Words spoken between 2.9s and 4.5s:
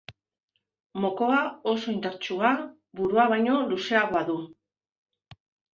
burua baino luzeagoa du.